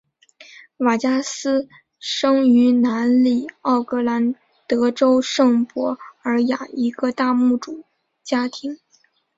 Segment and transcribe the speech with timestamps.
[0.77, 1.69] 瓦加斯
[1.99, 4.33] 生于南里奥格兰
[4.67, 7.83] 德州圣博尔雅一个大牧主
[8.23, 8.79] 家庭。